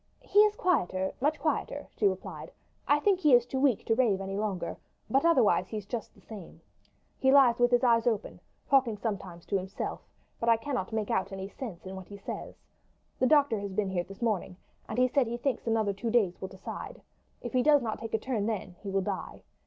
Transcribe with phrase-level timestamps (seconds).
[0.23, 2.51] "He is quieter, much quieter," she replied.
[2.87, 4.77] "I think he is too weak to rave any longer;
[5.11, 6.59] but otherwise he's just the same.
[7.19, 10.01] He lies with his eyes open, talking sometimes to himself,
[10.39, 12.55] but I cannot make out any sense in what he says.
[13.19, 14.57] The doctor has been here this morning,
[14.89, 17.03] and he says that he thinks another two days will decide.
[17.43, 19.43] If he does not take a turn then he will die.